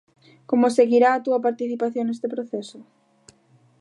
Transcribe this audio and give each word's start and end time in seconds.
Como 0.49 0.73
seguirá 0.77 1.09
a 1.13 1.23
túa 1.25 1.43
participación 1.47 2.05
neste 2.07 2.27
proceso? 2.35 2.79